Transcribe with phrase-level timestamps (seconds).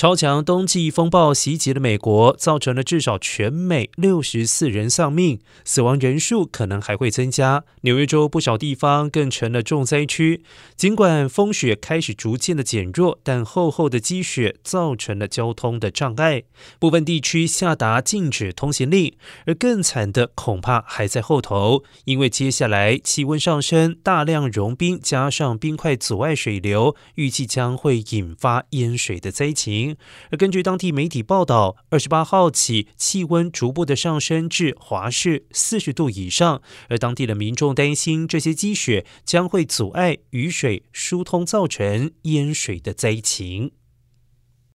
[0.00, 7.64] 超强冬季风暴袭击了美国，造成了至少全美六十四人丧命，死亡人数可能还会增加。
[7.82, 10.42] 纽约州不少地方更成了重灾区。
[10.74, 16.44] 尽管风雪开始逐渐的减弱，但厚厚的积雪造成了交通的障碍，
[16.78, 19.12] 部分地区下达禁止通行令。
[19.44, 29.89] 而更惨的恐怕还在后头，因为接下来气温上升，大量融冰加上冰块阻碍水流，预计将会引发淹水的灾情。
[30.30, 43.72] 而根据当地媒体报道，二十八号起气温逐步的上升至华氏四十度以上，而当地的民众担心这些积雪将会阻碍雨水疏通，造成淹水的灾情。